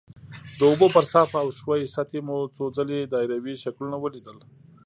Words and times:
د 0.57 0.59
اوبو 0.69 0.87
پر 0.95 1.05
صافه 1.13 1.37
او 1.43 1.49
ښویې 1.59 1.93
سطحې 1.95 2.21
مو 2.27 2.37
څو 2.55 2.63
ځلې 2.77 2.99
دایروي 3.13 3.55
شکلونه 3.63 3.95
ولیدل. 3.99 4.37